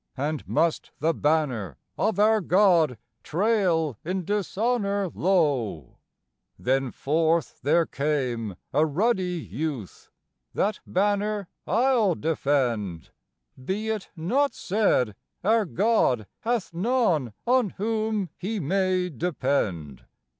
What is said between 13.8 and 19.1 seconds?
it not said our God hath none on whom He may